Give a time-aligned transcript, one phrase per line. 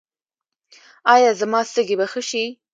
[1.13, 2.43] ایا زما سږي به ښه شي؟